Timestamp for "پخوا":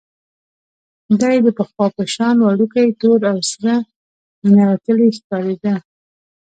1.57-1.87